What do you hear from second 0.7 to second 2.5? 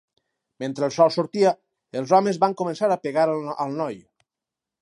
el sol sortia, els homes